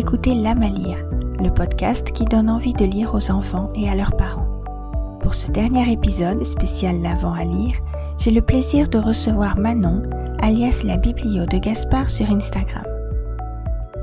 [0.00, 0.96] écoutez L'âme à lire,
[1.38, 4.46] le podcast qui donne envie de lire aux enfants et à leurs parents.
[5.20, 7.74] Pour ce dernier épisode spécial L'avant à lire,
[8.16, 10.04] j'ai le plaisir de recevoir Manon,
[10.40, 12.86] alias la biblio de Gaspard sur Instagram.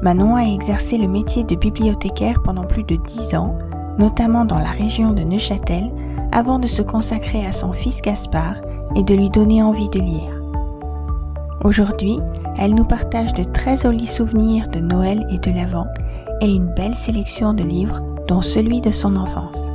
[0.03, 3.57] Manon a exercé le métier de bibliothécaire pendant plus de dix ans,
[3.97, 5.91] notamment dans la région de Neuchâtel,
[6.31, 8.57] avant de se consacrer à son fils Gaspard
[8.95, 10.36] et de lui donner envie de lire.
[11.63, 12.19] Aujourd'hui,
[12.59, 15.87] elle nous partage de très jolis souvenirs de Noël et de l'Avent
[16.41, 19.69] et une belle sélection de livres, dont celui de son enfance.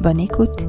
[0.00, 0.66] Bonne écoute!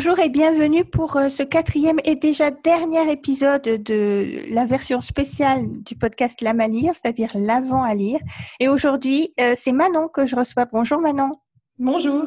[0.00, 5.72] Bonjour et bienvenue pour euh, ce quatrième et déjà dernier épisode de la version spéciale
[5.82, 8.20] du podcast La lire, c'est-à-dire l'avant à lire.
[8.60, 10.66] Et aujourd'hui, euh, c'est Manon que je reçois.
[10.66, 11.40] Bonjour Manon.
[11.80, 12.26] Bonjour.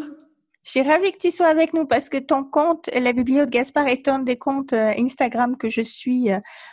[0.65, 3.51] Je suis ravie que tu sois avec nous parce que ton compte, la bibliothèque de
[3.51, 6.27] Gaspard, est un des comptes euh, Instagram que je suis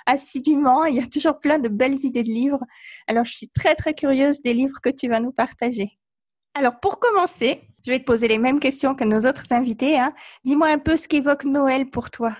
[0.04, 0.84] assidûment.
[0.84, 2.64] Il y a toujours plein de belles idées de livres.
[3.06, 5.96] Alors, je suis très, très curieuse des livres que tu vas nous partager.
[6.54, 9.98] Alors, pour commencer, je vais te poser les mêmes questions que nos autres invités.
[9.98, 10.12] Hein.
[10.44, 12.36] Dis-moi un peu ce qu'évoque Noël pour toi.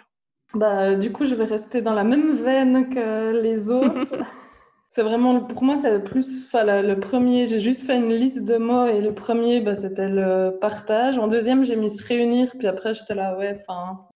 [0.55, 4.16] Bah, du coup, je vais rester dans la même veine que les autres.
[4.91, 8.56] c'est vraiment, pour moi, c'est plus, enfin, le premier, j'ai juste fait une liste de
[8.56, 11.19] mots et le premier, bah, c'était le partage.
[11.19, 14.06] En deuxième, j'ai mis se réunir, puis après, j'étais là, ouais, enfin.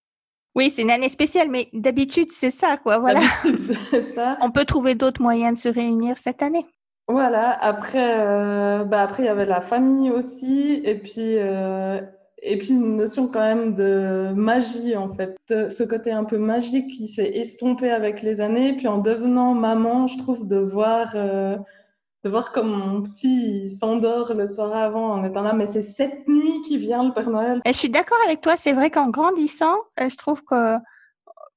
[0.55, 3.21] Oui, c'est une année spéciale, mais d'habitude, c'est ça, quoi, voilà.
[3.91, 4.39] c'est ça.
[4.41, 6.67] On peut trouver d'autres moyens de se réunir cette année.
[7.13, 12.01] Voilà, après, euh, bah après, il y avait la famille aussi, et puis, euh,
[12.39, 15.37] et puis une notion quand même de magie, en fait.
[15.47, 18.73] ce côté un peu magique qui s'est estompé avec les années.
[18.79, 21.59] Puis en devenant maman, je trouve de voir, euh,
[22.25, 26.27] de voir comme mon petit s'endort le soir avant en étant là, mais c'est cette
[26.29, 27.61] nuit qui vient le Père Noël.
[27.67, 30.79] Et je suis d'accord avec toi, c'est vrai qu'en grandissant, je trouve que,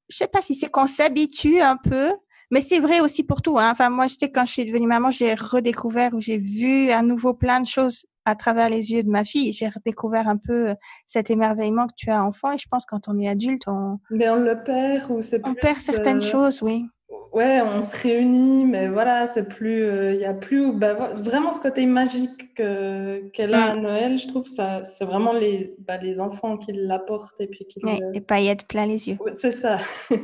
[0.09, 2.11] je sais pas si c'est qu'on s'habitue un peu
[2.51, 3.57] mais c'est vrai aussi pour tout.
[3.57, 3.71] Hein.
[3.71, 7.01] Enfin, moi, je sais, quand je suis devenue maman, j'ai redécouvert ou j'ai vu à
[7.01, 9.53] nouveau plein de choses à travers les yeux de ma fille.
[9.53, 10.75] J'ai redécouvert un peu euh,
[11.07, 12.51] cet émerveillement que tu as enfant.
[12.51, 13.99] Et je pense quand on est adulte, on...
[14.09, 16.85] Mais on le perd ou c'est On perd certaines euh, choses, oui.
[17.31, 21.51] Ouais, on se réunit, mais voilà, c'est plus, euh, il y a plus, bah, vraiment
[21.51, 23.81] ce côté magique qu'elle a à mm.
[23.81, 27.83] Noël, je trouve, ça, c'est vraiment les, bah, les enfants qui l'apportent et puis qui.
[27.83, 29.17] Ouais, les paillettes plein les yeux.
[29.37, 29.79] c'est ça.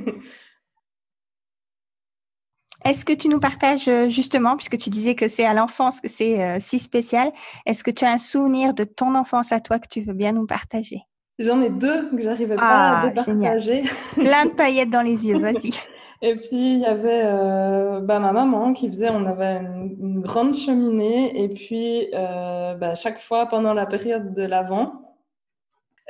[2.84, 6.08] Est-ce que tu nous partages euh, justement, puisque tu disais que c'est à l'enfance que
[6.08, 7.32] c'est euh, si spécial,
[7.66, 10.32] est-ce que tu as un souvenir de ton enfance à toi que tu veux bien
[10.32, 11.02] nous partager?
[11.38, 13.84] J'en ai deux que j'arrivais pas à ah, partager.
[14.16, 15.72] Plein de paillettes dans les yeux, vas-y.
[16.24, 20.54] Et puis il y avait euh, bah, ma maman qui faisait, on avait une, grande
[20.54, 25.01] cheminée et puis bah, chaque fois pendant la période de l'Avent,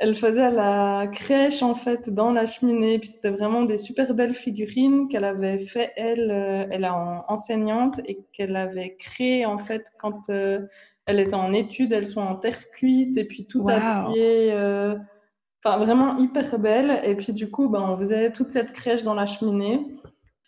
[0.02, 2.98] elle faisait la crèche en fait dans la cheminée.
[2.98, 8.00] Puis c'était vraiment des super belles figurines qu'elle avait fait elle, euh, elle est enseignante
[8.06, 10.66] et qu'elle avait créé en fait quand euh,
[11.06, 11.92] elle était en études.
[11.92, 14.50] Elles sont en terre cuite et puis tout habillé.
[14.52, 14.96] Euh,
[15.64, 17.00] enfin vraiment hyper belle.
[17.04, 19.86] Et puis du coup, ben, on faisait toute cette crèche dans la cheminée.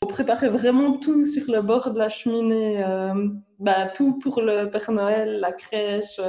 [0.02, 2.84] On préparait vraiment tout sur le bord de la cheminée,
[3.60, 6.20] bah, tout pour le Père Noël, la crèche.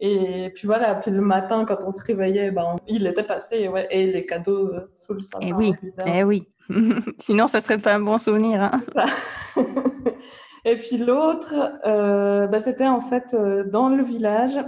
[0.00, 3.86] Et puis voilà, puis le matin, quand on se réveillait, ben, il était passé, ouais,
[3.90, 5.46] et les cadeaux euh, sous le sapin.
[5.46, 5.72] Et eh oui,
[6.06, 6.48] et eh oui.
[7.18, 8.62] Sinon, ça serait pas un bon souvenir.
[8.62, 8.80] Hein.
[10.64, 11.54] et puis l'autre,
[11.86, 14.58] euh, ben, c'était en fait euh, dans le village.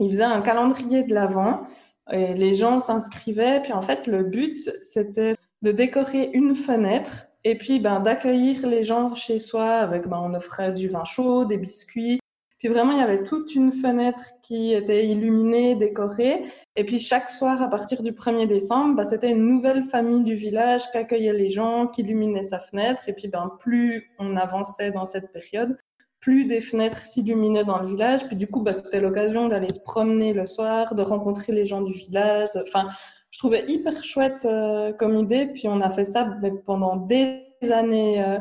[0.00, 1.66] Il faisait un calendrier de l'Avent
[2.10, 3.60] et les gens s'inscrivaient.
[3.62, 8.82] Puis en fait, le but, c'était de décorer une fenêtre et puis ben, d'accueillir les
[8.82, 12.20] gens chez soi avec, ben, on offrait du vin chaud, des biscuits,
[12.58, 16.42] puis vraiment, il y avait toute une fenêtre qui était illuminée, décorée.
[16.74, 20.34] Et puis chaque soir, à partir du 1er décembre, bah, c'était une nouvelle famille du
[20.34, 23.08] village qui accueillait les gens, qui illuminait sa fenêtre.
[23.08, 25.78] Et puis ben, plus on avançait dans cette période,
[26.18, 28.26] plus des fenêtres s'illuminaient dans le village.
[28.26, 31.82] Puis du coup, bah, c'était l'occasion d'aller se promener le soir, de rencontrer les gens
[31.82, 32.48] du village.
[32.66, 32.88] Enfin,
[33.30, 35.46] je trouvais hyper chouette euh, comme idée.
[35.46, 36.28] Puis on a fait ça
[36.66, 37.40] pendant des
[37.70, 38.20] années.
[38.20, 38.40] Euh.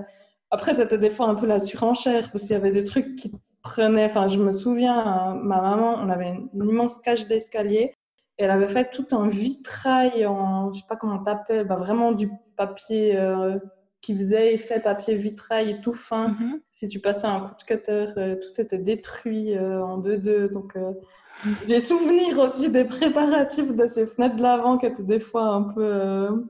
[0.49, 3.31] Après, c'était des fois un peu la surenchère parce qu'il y avait des trucs qui
[3.77, 7.93] enfin, je me souviens, ma maman, on avait une, immense cage d'escalier.
[8.37, 12.29] Elle avait fait tout un vitrail en, je sais pas comment t'appelles, bah, vraiment du
[12.55, 13.57] papier euh,
[14.01, 16.29] qui faisait effet papier vitrail tout fin.
[16.29, 16.61] Mm-hmm.
[16.69, 20.49] Si tu passais un coup de cutter, euh, tout était détruit euh, en deux-deux.
[20.49, 20.77] Donc,
[21.67, 25.63] les souvenirs aussi des préparatifs de ces fenêtres de l'avant qui étaient des fois un
[25.63, 26.47] peu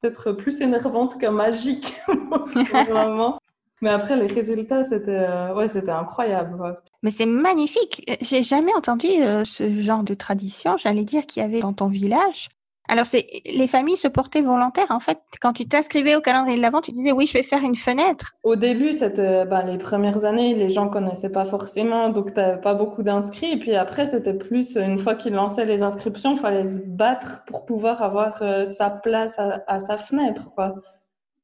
[0.00, 2.00] peut-être plus énervantes que magiques.
[3.82, 6.74] Mais après, les résultats, c'était euh, ouais, c'était incroyable.
[7.02, 8.04] Mais c'est magnifique.
[8.20, 10.76] J'ai jamais entendu euh, ce genre de tradition.
[10.76, 12.48] J'allais dire qu'il y avait dans ton village.
[12.88, 14.90] Alors, c'est les familles se portaient volontaires.
[14.90, 17.62] En fait, quand tu t'inscrivais au calendrier de l'Avent, tu disais oui, je vais faire
[17.62, 18.32] une fenêtre.
[18.42, 22.60] Au début, c'était ben, les premières années, les gens connaissaient pas forcément, donc tu n'avais
[22.60, 23.52] pas beaucoup d'inscrits.
[23.52, 27.44] Et puis après, c'était plus une fois qu'ils lançaient les inscriptions, il fallait se battre
[27.46, 30.74] pour pouvoir avoir euh, sa place à, à sa fenêtre, quoi.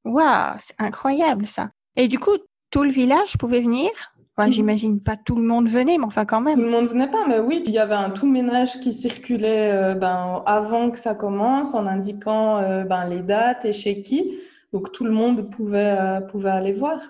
[0.05, 1.71] Waouh, c'est incroyable ça.
[1.97, 2.37] Et du coup,
[2.71, 3.91] tout le village pouvait venir?
[4.37, 4.53] Enfin, mhm.
[4.53, 6.57] J'imagine pas tout le monde venait, mais enfin quand même.
[6.57, 9.73] Tout le monde venait pas, mais oui, il y avait un tout ménage qui circulait
[9.73, 14.39] euh, ben, avant que ça commence, en indiquant euh, ben, les dates et chez qui.
[14.73, 17.01] Donc tout le monde pouvait, euh, pouvait aller voir.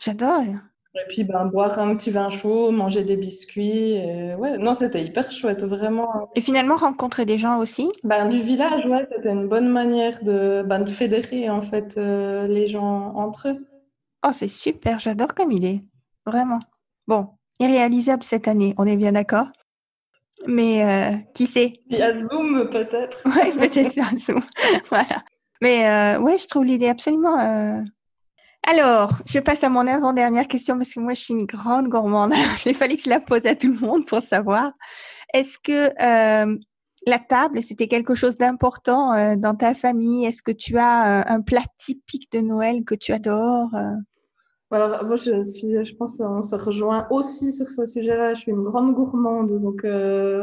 [0.00, 0.40] J'adore.
[0.94, 3.92] Et puis ben, boire un petit vin chaud, manger des biscuits.
[3.92, 4.34] Et...
[4.36, 6.30] Ouais, non, c'était hyper chouette, vraiment.
[6.36, 7.90] Et finalement rencontrer des gens aussi?
[8.02, 12.66] Ben, du village, ouais, c'était une bonne manière de, ben, de fédérer en fait les
[12.66, 13.66] gens entre eux.
[14.24, 15.82] Oh, c'est super, j'adore comme idée.
[16.24, 16.60] Vraiment.
[17.06, 17.28] Bon,
[17.60, 19.48] irréalisable cette année, on est bien d'accord
[20.46, 21.80] mais euh, qui sait?
[21.88, 23.22] Via Zoom, peut-être.
[23.26, 24.40] Oui, peut-être via Zoom.
[24.88, 25.24] voilà.
[25.62, 27.38] Mais euh, ouais, je trouve l'idée absolument.
[27.40, 27.82] Euh...
[28.68, 32.32] Alors, je passe à mon avant-dernière question parce que moi, je suis une grande gourmande.
[32.66, 34.72] Il fallait que je la pose à tout le monde pour savoir.
[35.32, 36.56] Est-ce que euh,
[37.06, 40.26] la table, c'était quelque chose d'important euh, dans ta famille?
[40.26, 43.74] Est-ce que tu as un plat typique de Noël que tu adores
[44.72, 48.34] alors, moi, je suis, je pense, on se rejoint aussi sur ce sujet-là.
[48.34, 50.42] Je suis une grande gourmande, donc euh,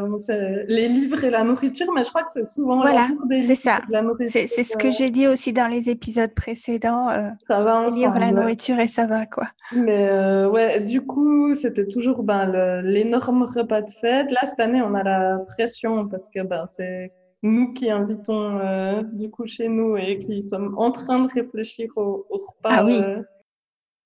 [0.68, 3.08] les livres et la nourriture, mais je crois que c'est souvent voilà,
[3.40, 3.82] c'est ça.
[4.26, 7.10] C'est ce que j'ai dit aussi dans les épisodes précédents.
[7.10, 7.96] Euh, ça va ensemble.
[7.96, 9.48] Les livres, la nourriture et ça va quoi.
[9.76, 14.32] Mais euh, ouais, du coup, c'était toujours ben l'énorme repas de fête.
[14.32, 17.12] Là, cette année, on a la pression parce que ben c'est
[17.44, 21.90] nous qui invitons euh, du coup chez nous et qui sommes en train de réfléchir
[21.98, 22.70] au, au repas.
[22.70, 23.02] Ah oui.
[23.04, 23.22] Euh,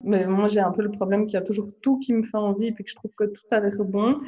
[0.04, 2.38] mais moi, j'ai un peu le problème qu'il y a toujours tout qui me fait
[2.38, 4.20] envie et puis que je trouve que tout a l'air bon.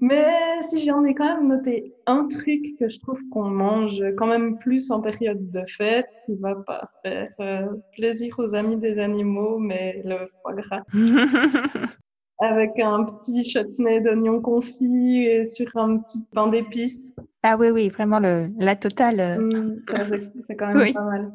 [0.00, 4.28] Mais si j'en ai quand même noté un truc que je trouve qu'on mange quand
[4.28, 7.66] même plus en période de fête, qui va pas faire euh,
[7.96, 10.82] plaisir aux amis des animaux, mais le foie gras.
[12.40, 17.12] avec un petit chutney d'oignon confit et sur un petit pain d'épices.
[17.42, 19.20] Ah oui, oui, vraiment le, la totale.
[19.20, 19.38] Euh.
[19.88, 21.32] Mmh, c'est quand même pas mal.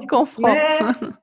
[0.00, 0.54] Tu comprends.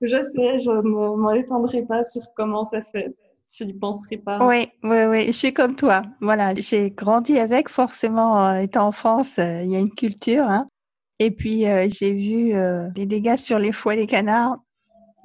[0.01, 3.15] je sais, je ne m'étendrai pas sur comment ça fait.
[3.49, 4.45] Je n'y penserai pas.
[4.45, 6.03] Oui, oui, oui, je suis comme toi.
[6.21, 10.43] Voilà, j'ai grandi avec, forcément, euh, étant en France, euh, il y a une culture.
[10.43, 10.67] Hein.
[11.19, 12.53] Et puis, j'ai vu
[12.95, 14.59] les dégâts sur les foies des canards.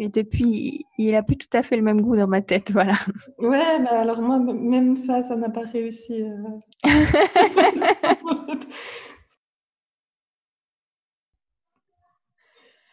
[0.03, 2.95] Et depuis, il a plus tout à fait le même goût dans ma tête, voilà.
[3.39, 6.25] Ouais, bah alors moi, même ça, ça n'a pas réussi.
[6.25, 6.59] Euh.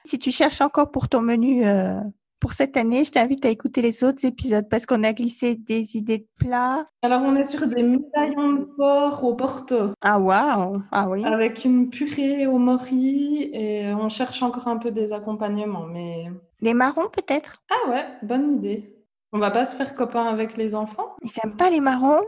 [0.05, 1.99] si tu cherches encore pour ton menu euh,
[2.39, 5.97] pour cette année, je t'invite à écouter les autres épisodes parce qu'on a glissé des
[5.97, 6.87] idées de plats.
[7.01, 9.91] Alors, on est sur des médaillons de porc au porto.
[10.01, 10.81] Ah, waouh!
[10.91, 11.25] Ah oui.
[11.25, 16.27] Avec une purée au mori et on cherche encore un peu des accompagnements, mais.
[16.61, 17.61] Les marrons, peut-être?
[17.69, 18.95] Ah ouais, bonne idée.
[19.31, 21.15] On va pas se faire copain avec les enfants?
[21.21, 22.21] Ils n'aiment pas les marrons?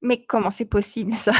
[0.00, 1.32] Mais comment c'est possible, ça?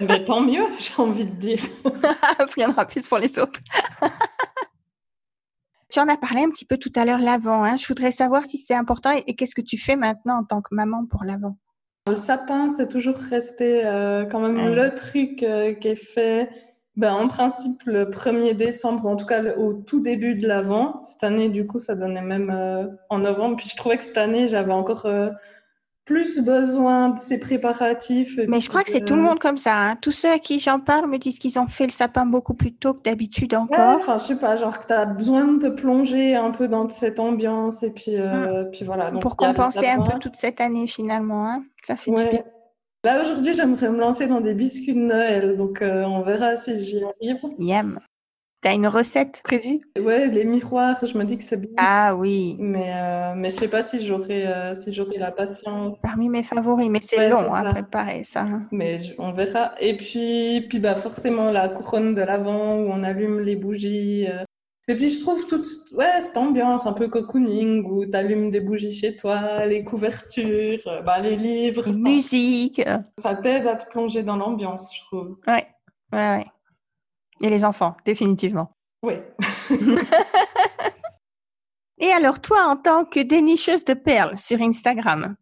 [0.00, 1.60] mais tant mieux, j'ai envie de dire.
[2.56, 3.60] Il y en aura plus pour les autres.
[5.90, 7.64] Tu en as parlé un petit peu tout à l'heure l'avant.
[7.64, 7.76] Hein.
[7.76, 10.72] Je voudrais savoir si c'est important et, qu'est-ce que tu fais maintenant en tant que
[10.72, 11.56] maman pour l'avant?
[12.08, 16.48] Le sapin, c'est toujours resté euh, quand même le truc euh, qui est fait.
[16.96, 21.02] Ben, en principe, le 1er décembre, en tout cas au tout début de l'avant.
[21.02, 23.56] Cette année, du coup, ça donnait même euh, en novembre.
[23.56, 25.08] Puis je trouvais que cette année, j'avais encore
[26.10, 28.36] plus besoin de ces préparatifs.
[28.48, 29.76] Mais je crois que c'est tout le monde comme ça.
[29.76, 29.96] Hein.
[30.02, 32.72] Tous ceux à qui j'en parle me disent qu'ils ont fait le sapin beaucoup plus
[32.72, 33.96] tôt que d'habitude encore.
[33.96, 36.88] enfin, je sais pas, genre que tu as besoin de te plonger un peu dans
[36.88, 38.70] cette ambiance et puis, euh, mm.
[38.72, 39.12] puis voilà.
[39.12, 41.46] Pour compenser un peu toute cette année finalement.
[41.46, 41.62] Hein.
[41.84, 42.42] Ça fait du bien.
[43.04, 46.82] Là aujourd'hui, j'aimerais me lancer dans des biscuits de Noël, donc euh, on verra si
[46.82, 47.38] j'y arrive.
[47.58, 48.00] Yam.
[48.62, 49.80] T'as une recette prévue?
[49.98, 51.70] Ouais, les miroirs, je me dis que c'est bien.
[51.78, 52.56] Ah oui.
[52.58, 55.96] Mais, euh, mais je sais pas si j'aurai euh, si j'aurai la patience.
[56.02, 58.42] Parmi mes favoris, mais c'est long à préparer ça.
[58.42, 58.68] Hein.
[58.70, 59.72] Mais on verra.
[59.80, 64.26] Et puis, puis bah, forcément la couronne de l'avant où on allume les bougies.
[64.28, 64.44] Euh.
[64.88, 68.60] Et puis je trouve toute ouais, cette ambiance un peu cocooning où tu allumes des
[68.60, 71.86] bougies chez toi, les couvertures, bah, les livres.
[71.86, 72.82] La musique.
[73.16, 75.38] Ça t'aide à te plonger dans l'ambiance, je trouve.
[75.46, 75.66] Ouais,
[76.12, 76.46] ouais, ouais.
[77.40, 78.72] Et les enfants, définitivement.
[79.02, 79.14] Oui.
[81.98, 85.36] Et alors, toi, en tant que dénicheuse de perles sur Instagram,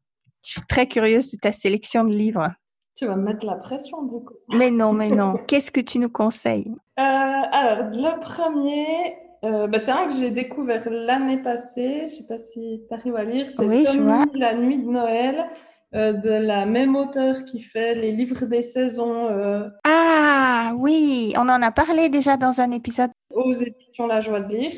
[0.44, 2.50] je suis très curieuse de ta sélection de livres.
[2.96, 4.34] Tu vas me mettre la pression, du coup.
[4.48, 5.36] Mais non, mais non.
[5.46, 6.74] Qu'est-ce que tu nous conseilles?
[6.98, 9.14] Euh, Alors, le premier,
[9.44, 12.06] euh, bah, c'est un que j'ai découvert l'année passée.
[12.08, 13.46] Je sais pas si tu arrives à lire.
[13.56, 14.24] C'est Oui, je vois.
[14.34, 15.48] La nuit de Noël,
[15.94, 21.48] euh, de la même auteure qui fait les livres des saisons euh, Ah oui, on
[21.48, 23.10] en a parlé déjà dans un épisode.
[23.34, 24.72] aux éditions La Joie de lire.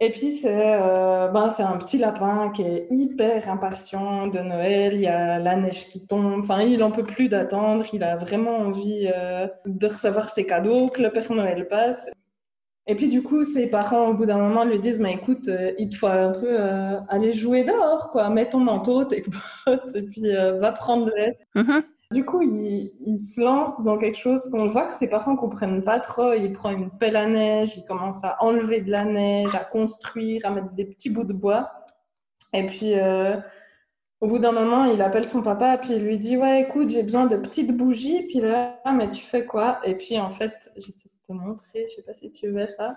[0.00, 4.94] Et puis, c'est euh, ben, c'est un petit lapin qui est hyper impatient de Noël.
[4.94, 6.40] Il y a la neige qui tombe.
[6.42, 7.84] Enfin, il en peut plus d'attendre.
[7.92, 12.12] Il a vraiment envie euh, de recevoir ses cadeaux, que le Père Noël passe.
[12.90, 15.72] Et puis, du coup, ses parents, au bout d'un moment, lui disent Mais écoute, euh,
[15.78, 18.30] il te faut un peu euh, aller jouer dehors, quoi.
[18.30, 19.22] Mets ton manteau, tes
[19.66, 21.34] bottes, et puis euh, va prendre l'air.
[21.54, 21.82] Mhm.
[22.12, 25.84] Du coup, il, il se lance dans quelque chose qu'on voit que ses parents comprennent
[25.84, 26.32] pas trop.
[26.32, 30.46] Il prend une pelle à neige, il commence à enlever de la neige, à construire,
[30.46, 31.70] à mettre des petits bouts de bois.
[32.54, 32.94] Et puis,
[34.22, 37.02] au bout d'un moment, il appelle son papa, puis il lui dit, ouais, écoute, j'ai
[37.02, 38.22] besoin de petites bougies.
[38.22, 39.78] Puis là, ah, mais tu fais quoi?
[39.84, 42.96] Et puis, en fait, j'essaie de te montrer, je sais pas si tu verras.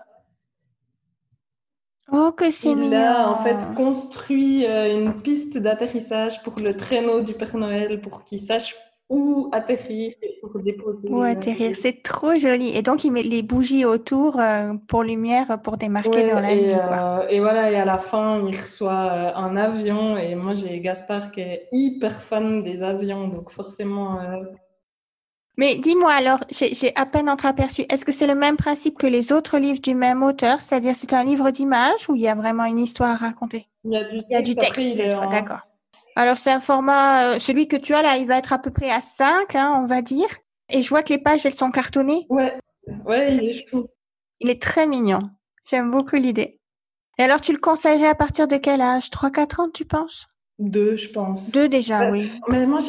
[2.11, 2.97] Oh, que c'est Il mignon.
[2.97, 8.23] a en fait construit euh, une piste d'atterrissage pour le traîneau du Père Noël pour
[8.23, 8.75] qu'il sache
[9.09, 11.09] où atterrir et pour déposer.
[11.09, 12.69] Ou euh, atterrir, c'est trop joli.
[12.75, 16.53] Et donc, il met les bougies autour euh, pour lumière, pour démarquer Ouais, dans la
[16.53, 17.03] et, nuit, quoi.
[17.23, 20.17] euh, et voilà, et à la fin, il reçoit un avion.
[20.17, 24.19] Et moi, j'ai Gaspard qui est hyper fan des avions, donc forcément.
[24.21, 24.43] euh,
[25.57, 29.31] Mais dis-moi alors, j'ai à peine entreaperçu, est-ce que c'est le même principe que les
[29.31, 30.61] autres livres du même auteur?
[30.61, 33.67] C'est-à-dire, c'est un livre d'images ou il y a vraiment une histoire à raconter?
[33.83, 34.75] il y a du Il y a du texte.
[34.75, 34.97] Texte
[35.31, 35.59] d'accord.
[36.15, 38.71] Alors, c'est un format, euh, celui que tu as là, il va être à peu
[38.71, 40.27] près à 5, hein, on va dire.
[40.69, 42.25] Et je vois que les pages, elles sont cartonnées.
[42.29, 42.53] Ouais,
[43.05, 43.87] ouais, il est chou.
[44.39, 45.19] Il est très mignon.
[45.69, 46.59] J'aime beaucoup l'idée.
[47.17, 49.09] Et alors, tu le conseillerais à partir de quel âge?
[49.09, 50.27] 3-4 ans, tu penses?
[50.61, 51.51] Deux, je pense.
[51.51, 52.11] Deux déjà, Ouais.
[52.11, 52.31] oui.
[52.47, 52.79] Mais moi,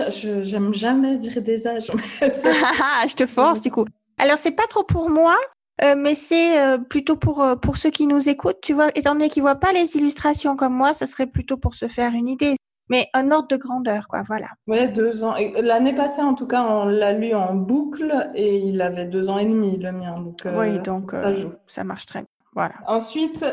[0.43, 1.91] j'aime jamais dire des âges.
[2.23, 3.87] Ah, je te force du coup.
[4.19, 5.37] Alors c'est pas trop pour moi,
[5.83, 8.61] euh, mais c'est euh, plutôt pour euh, pour ceux qui nous écoutent.
[8.63, 11.75] Tu vois, étant donné qu'ils voient pas les illustrations comme moi, ça serait plutôt pour
[11.75, 12.57] se faire une idée.
[12.91, 14.23] Mais un ordre de grandeur, quoi.
[14.23, 14.49] Voilà.
[14.67, 15.35] Ouais, deux ans.
[15.57, 19.39] L'année passée, en tout cas, on l'a lu en boucle et il avait deux ans
[19.39, 20.15] et demi, le mien.
[20.15, 21.53] Donc, euh, oui, donc ça euh, joue.
[21.67, 22.29] ça marche très bien.
[22.55, 22.75] Voilà.
[22.87, 23.45] Ensuite,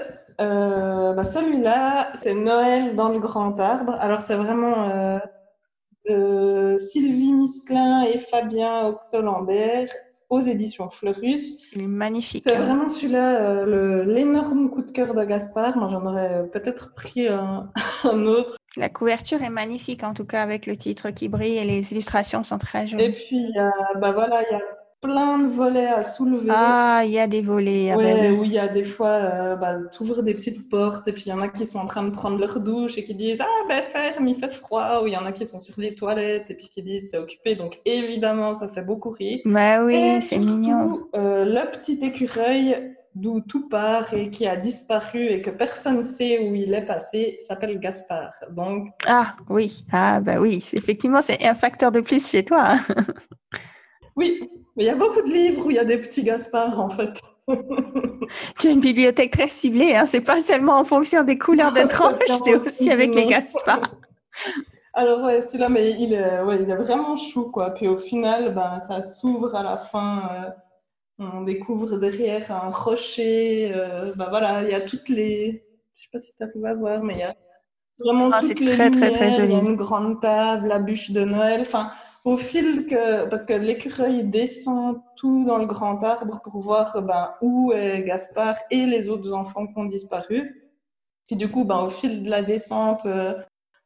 [0.41, 3.95] euh, bah, celui-là, c'est Noël dans le grand arbre.
[3.99, 5.15] Alors, c'est vraiment euh,
[6.09, 9.89] euh, Sylvie Misclin et Fabien Octolambert
[10.29, 11.63] aux éditions Fleurus.
[11.73, 12.43] Il est magnifique.
[12.45, 12.61] C'est hein.
[12.63, 15.77] vraiment celui-là, euh, l'énorme coup de cœur de Gaspard.
[15.77, 17.71] Moi, j'en aurais euh, peut-être pris un,
[18.03, 18.57] un autre.
[18.77, 22.43] La couverture est magnifique, en tout cas avec le titre qui brille et les illustrations
[22.43, 23.11] sont très Et jolies.
[23.13, 24.61] puis, il y a, bah voilà, il y a
[25.01, 26.49] plein de volets à soulever.
[26.51, 27.91] Ah, il y a des volets.
[27.91, 28.37] Ah, ben Ouais, oui.
[28.39, 31.29] où il y a des fois, euh, bah, t'ouvres des petites portes et puis il
[31.29, 33.65] y en a qui sont en train de prendre leur douche et qui disent Ah,
[33.69, 35.01] ben ferme, il fait froid.
[35.03, 37.17] Ou il y en a qui sont sur les toilettes et puis qui disent C'est
[37.17, 37.55] occupé.
[37.55, 39.39] Donc évidemment, ça fait beaucoup rire.
[39.45, 41.07] Bah oui, c'est mignon.
[41.15, 46.03] euh, le petit écureuil d'où tout part et qui a disparu et que personne ne
[46.03, 48.33] sait où il est passé s'appelle Gaspard.
[48.51, 52.75] Donc, Ah oui, ah bah oui, effectivement, c'est un facteur de plus chez toi.
[54.15, 56.79] oui, mais il y a beaucoup de livres où il y a des petits Gaspards
[56.79, 57.13] en fait.
[58.59, 60.05] Tu as une bibliothèque très ciblée, hein.
[60.05, 63.81] C'est pas seulement en fonction des couleurs de tranches, c'est aussi avec les Gaspards.
[64.93, 67.71] Alors ouais, celui-là, mais il est, ouais, il est vraiment chou, quoi.
[67.73, 70.29] Puis au final, ben, ça s'ouvre à la fin.
[70.31, 70.49] euh,
[71.19, 73.71] on découvre derrière un rocher.
[73.75, 75.63] euh, ben voilà, il y a toutes les...
[75.95, 77.35] Je sais pas si tu arrives à voir, mais il y a
[77.99, 79.39] vraiment Ah, toutes c'est les très, très, très lumières.
[79.43, 79.59] Il y a joli.
[79.59, 81.61] une grande table, la bûche de Noël.
[81.61, 81.91] Enfin,
[82.25, 83.27] au fil que...
[83.27, 88.57] Parce que l'écureuil descend tout dans le grand arbre pour voir ben, où est Gaspard
[88.71, 90.71] et les autres enfants qui ont disparu.
[91.25, 93.05] Puis du coup, ben, au fil de la descente...
[93.05, 93.33] euh,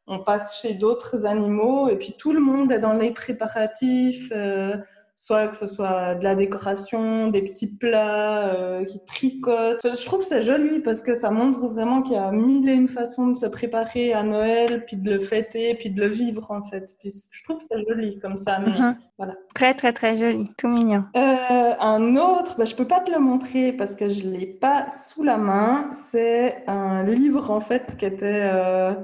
[0.06, 4.76] on passe chez d'autres animaux et puis tout le monde est dans les préparatifs, euh,
[5.16, 9.80] soit que ce soit de la décoration, des petits plats euh, qui tricotent.
[9.84, 12.74] Je trouve que c'est joli parce que ça montre vraiment qu'il y a mille et
[12.74, 16.50] une façons de se préparer à Noël, puis de le fêter, puis de le vivre
[16.50, 16.94] en fait.
[17.00, 18.58] Puis je trouve que c'est joli comme ça.
[18.58, 18.96] Mais Mhm.
[19.18, 19.34] voilà.
[19.54, 21.04] Très, très, très joli, tout mignon.
[21.16, 24.88] Euh, un autre, bah, je peux pas te le montrer parce que je l'ai pas
[24.90, 25.90] sous la main.
[25.92, 28.94] C'est un livre en fait qui était, euh,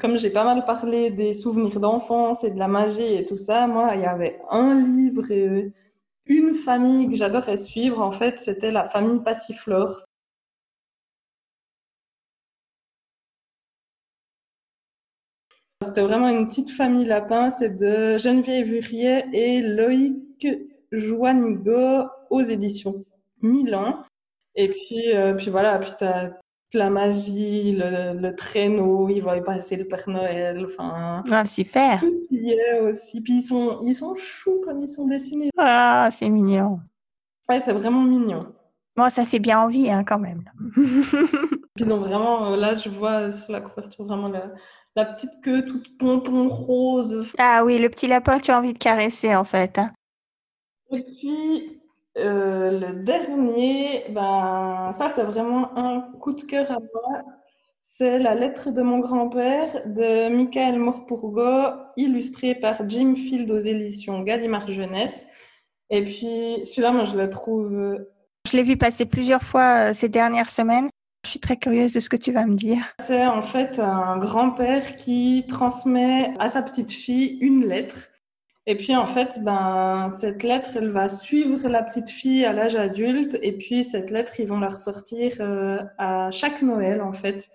[0.00, 3.66] comme j'ai pas mal parlé des souvenirs d'enfance et de la magie et tout ça,
[3.66, 5.67] moi il y avait un livre et
[6.28, 10.04] une famille que j'adorais suivre en fait, c'était la famille Passiflore.
[15.82, 20.46] C'était vraiment une petite famille lapin, c'est de Geneviève Hurier et Loïc
[20.92, 23.04] Joanigo aux éditions
[23.42, 24.04] Milan.
[24.54, 29.40] Et puis, euh, puis voilà, puis t'as toute la magie, le, le traîneau, ils voient
[29.42, 31.98] passer le Père Noël, enfin, Ah, super.
[32.00, 33.22] tout y est aussi.
[33.22, 35.50] Puis ils sont, ils sont choux comme ils sont dessinés.
[35.56, 36.80] Ah, c'est mignon.
[37.48, 38.40] Ouais, c'est vraiment mignon.
[38.96, 40.42] Bon, ça fait bien envie hein, quand même.
[41.76, 44.50] Ils ont vraiment, là je vois sur la couverture vraiment la,
[44.96, 47.32] la petite queue toute pompon rose.
[47.38, 49.78] Ah oui, le petit lapin que tu as envie de caresser en fait.
[49.78, 49.92] Hein.
[50.90, 51.77] Et puis
[52.18, 57.22] euh, le dernier, ben, ça c'est vraiment un coup de cœur à moi.
[57.84, 64.22] C'est La lettre de mon grand-père de Michael Morpurgo, illustré par Jim Field aux éditions
[64.22, 65.28] Gallimard Jeunesse.
[65.90, 67.98] Et puis celui-là, moi je le trouve.
[68.46, 70.90] Je l'ai vu passer plusieurs fois euh, ces dernières semaines.
[71.24, 72.78] Je suis très curieuse de ce que tu vas me dire.
[73.00, 78.10] C'est en fait un grand-père qui transmet à sa petite fille une lettre.
[78.68, 82.76] Et puis en fait, ben, cette lettre, elle va suivre la petite fille à l'âge
[82.76, 83.38] adulte.
[83.40, 87.50] Et puis cette lettre, ils vont la ressortir euh, à chaque Noël en fait.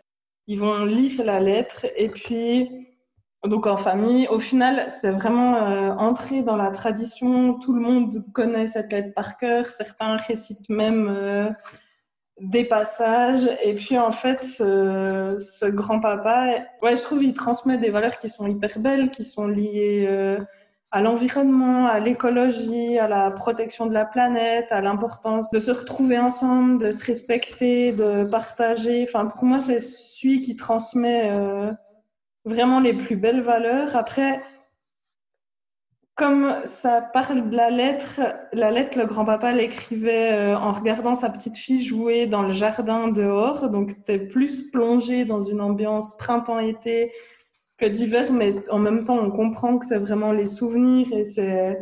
[0.48, 2.88] Ils vont lire la lettre et puis
[3.46, 4.27] donc en famille.
[4.29, 7.60] Au final, c'est vraiment euh, entré dans la tradition.
[7.60, 9.67] Tout le monde connaît cette lettre par cœur.
[9.67, 11.51] Certains récitent même euh,
[12.39, 13.48] des passages.
[13.63, 18.48] Et puis, en fait, ce, grand-papa, ouais, je trouve il transmet des valeurs qui sont
[18.48, 20.39] hyper belles, qui sont liées euh,
[20.93, 26.19] à l'environnement, à l'écologie, à la protection de la planète, à l'importance de se retrouver
[26.19, 29.03] ensemble, de se respecter, de partager.
[29.09, 31.71] Enfin, pour moi, c'est celui qui transmet euh,
[32.45, 33.95] vraiment les plus belles valeurs.
[33.95, 34.38] Après,
[36.13, 38.21] comme ça parle de la lettre,
[38.53, 43.07] la lettre, le grand-papa l'écrivait euh, en regardant sa petite fille jouer dans le jardin
[43.07, 43.71] dehors.
[43.71, 47.12] Donc, tu es plus plongé dans une ambiance printemps-été
[47.90, 51.80] d'hiver, mais en même temps, on comprend que c'est vraiment les souvenirs et c'est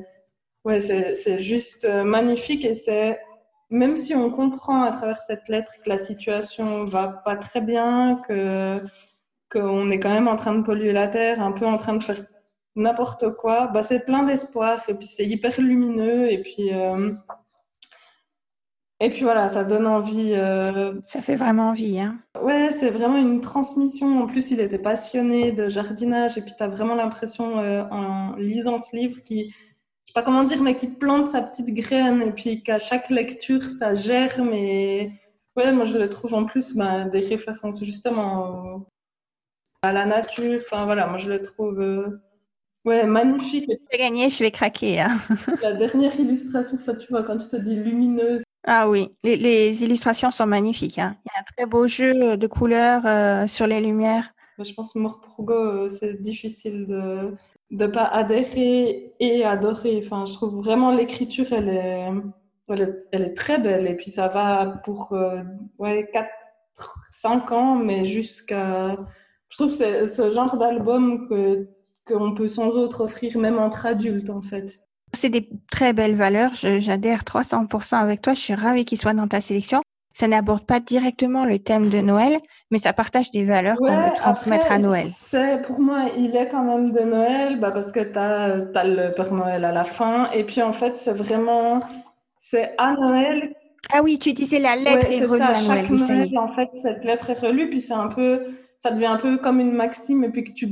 [0.66, 2.66] ouais, c'est juste euh, magnifique.
[2.66, 3.20] Et c'est
[3.70, 8.22] même si on comprend à travers cette lettre que la situation va pas très bien,
[8.28, 8.78] que
[9.52, 12.04] qu'on est quand même en train de polluer la terre, un peu en train de
[12.04, 12.22] faire
[12.76, 17.12] n'importe quoi, bah, c'est plein d'espoir et puis c'est hyper lumineux et puis euh,
[19.04, 20.34] et puis voilà, ça donne envie.
[20.36, 22.20] Euh, ça fait vraiment envie, hein.
[22.40, 24.22] Ouais, c'est vraiment une transmission.
[24.22, 28.36] En plus, il était passionné de jardinage et puis tu as vraiment l'impression euh, en
[28.36, 32.22] lisant ce livre qui, je sais pas comment dire, mais qui plante sa petite graine
[32.22, 35.10] et puis qu'à chaque lecture ça germe et
[35.56, 38.86] ouais, moi je le trouve en plus bah, des références justement
[39.82, 40.62] à la nature.
[40.64, 41.82] Enfin voilà, moi je le trouve
[42.86, 43.66] Ouais, magnifique.
[43.70, 45.02] Je vais gagner, je vais craquer.
[45.02, 45.18] Hein.
[45.62, 48.42] La dernière illustration, ça, tu vois, quand je te dis lumineuse.
[48.64, 51.00] Ah oui, les, illustrations sont magnifiques.
[51.00, 51.16] Hein.
[51.26, 54.34] Il y a un très beau jeu de couleurs euh, sur les lumières.
[54.64, 57.36] Je pense que Morpurgo, euh, c'est difficile de
[57.72, 60.02] ne pas adhérer et adorer.
[60.06, 62.10] Enfin, je trouve vraiment l'écriture, elle est,
[63.12, 63.88] elle est, très belle.
[63.88, 65.42] Et puis ça va pour euh,
[65.80, 66.30] ouais, 4,
[67.12, 68.96] 5 ans, mais jusqu'à...
[69.50, 71.68] Je trouve que c'est ce genre d'album que
[72.08, 74.88] qu'on peut sans autre offrir même entre adultes en fait.
[75.14, 79.28] C'est des très belles valeurs, j'adhère 300% avec toi, je suis ravie qu'ils soient dans
[79.28, 79.82] ta sélection.
[80.14, 82.38] Ça n'aborde pas directement le thème de Noël,
[82.70, 85.08] mais ça partage des valeurs qu'on veut transmettre à Noël.
[85.10, 88.84] C'est pour moi, il est quand même de Noël, bah parce que tu as, as,
[88.84, 91.80] le Père Noël à la fin, et puis en fait, c'est vraiment,
[92.38, 93.54] c'est à Noël.
[93.94, 95.86] Ah oui, tu disais la lettre est relue à Noël.
[95.90, 98.46] Noël, en fait, cette lettre est relue, puis c'est un peu,
[98.80, 100.68] ça devient un peu comme une maxime, et puis que tu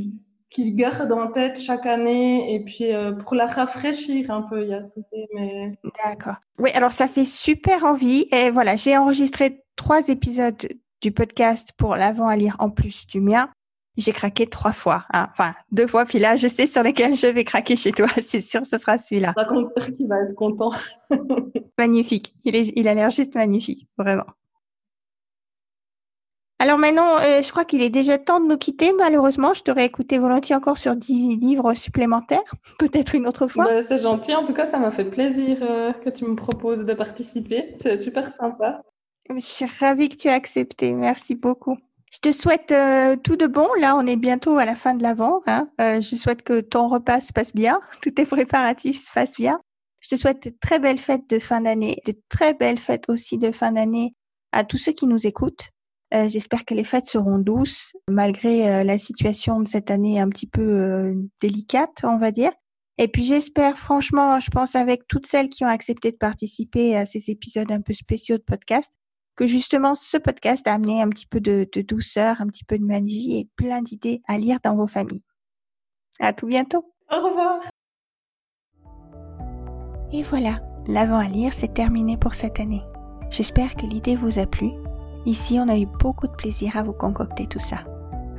[0.49, 4.69] qu'il garde en tête chaque année et puis euh, pour la rafraîchir un peu, il
[4.69, 5.27] y a ce côté.
[5.33, 5.69] Mais...
[6.03, 6.35] D'accord.
[6.57, 8.25] Oui, alors ça fait super envie.
[8.31, 10.67] Et voilà, j'ai enregistré trois épisodes
[11.01, 13.49] du podcast pour l'avant à lire en plus du mien.
[13.97, 15.27] J'ai craqué trois fois, hein.
[15.31, 16.05] enfin deux fois.
[16.05, 18.07] Puis là, je sais sur lesquels je vais craquer chez toi.
[18.21, 19.33] C'est sûr, ce sera celui-là.
[19.35, 20.71] Raconte qu'il va être content.
[21.77, 22.33] magnifique.
[22.43, 24.25] Il, est, il a l'air juste magnifique, vraiment.
[26.61, 28.91] Alors maintenant, euh, je crois qu'il est déjà temps de nous quitter.
[28.91, 32.43] Malheureusement, je t'aurais écouté volontiers encore sur 10 livres supplémentaires,
[32.79, 33.63] peut-être une autre fois.
[33.63, 34.35] Bah, c'est gentil.
[34.35, 37.77] En tout cas, ça m'a fait plaisir euh, que tu me proposes de participer.
[37.81, 38.81] C'est super sympa.
[39.33, 40.91] Je suis ravie que tu aies accepté.
[40.91, 41.77] Merci beaucoup.
[42.11, 43.67] Je te souhaite euh, tout de bon.
[43.79, 45.41] Là, on est bientôt à la fin de l'avant.
[45.47, 45.69] Hein.
[45.79, 49.61] je souhaite que ton repas se passe bien, tous tes préparatifs se fassent bien.
[50.01, 53.37] Je te souhaite de très belles fêtes de fin d'année, de très belles fêtes aussi
[53.37, 54.13] de fin d'année
[54.51, 55.69] à tous ceux qui nous écoutent.
[56.13, 60.29] Euh, j'espère que les fêtes seront douces malgré euh, la situation de cette année un
[60.29, 62.51] petit peu euh, délicate, on va dire.
[62.97, 67.05] Et puis j'espère franchement, je pense avec toutes celles qui ont accepté de participer à
[67.05, 68.91] ces épisodes un peu spéciaux de podcast,
[69.35, 72.77] que justement ce podcast a amené un petit peu de, de douceur, un petit peu
[72.77, 75.23] de magie et plein d'idées à lire dans vos familles.
[76.19, 76.91] À tout bientôt.
[77.09, 77.61] Au revoir.
[80.11, 82.81] Et voilà, l'avant à lire, c'est terminé pour cette année.
[83.29, 84.71] J'espère que l'idée vous a plu
[85.25, 87.79] Ici, on a eu beaucoup de plaisir à vous concocter tout ça.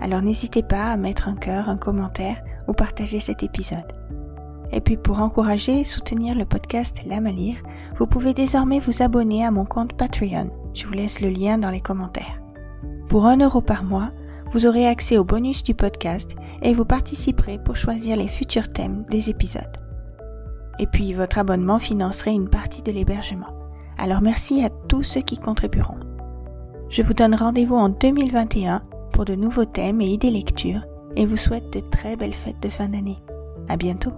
[0.00, 3.92] Alors n'hésitez pas à mettre un cœur, un commentaire ou partager cet épisode.
[4.72, 7.30] Et puis pour encourager et soutenir le podcast L'âme à
[7.98, 10.50] vous pouvez désormais vous abonner à mon compte Patreon.
[10.72, 12.40] Je vous laisse le lien dans les commentaires.
[13.08, 14.10] Pour un euro par mois,
[14.52, 19.04] vous aurez accès aux bonus du podcast et vous participerez pour choisir les futurs thèmes
[19.10, 19.76] des épisodes.
[20.78, 23.54] Et puis votre abonnement financerait une partie de l'hébergement.
[23.98, 26.09] Alors merci à tous ceux qui contribueront.
[26.90, 30.80] Je vous donne rendez-vous en 2021 pour de nouveaux thèmes et idées lecture
[31.14, 33.18] et vous souhaite de très belles fêtes de fin d'année.
[33.68, 34.12] À bientôt!